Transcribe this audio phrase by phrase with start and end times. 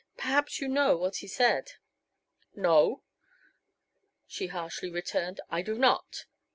[0.17, 1.73] Perhaps you know what he said."
[2.55, 3.03] "No,"
[4.25, 6.25] she harshly returned, "I do not."